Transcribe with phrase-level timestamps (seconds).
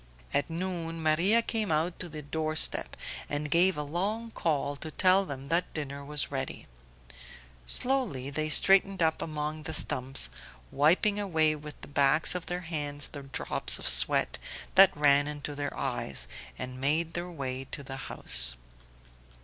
[0.33, 2.97] At noon Maria came out to the door step
[3.29, 6.65] and gave a long call to tell them that dinner was ready.
[7.67, 10.31] Slowly they straightened up among the stumps,
[10.71, 14.39] wiping away with the backs of their hands the drops of sweat
[14.73, 16.27] that ran into their eyes,
[16.57, 18.55] and made their way to the house.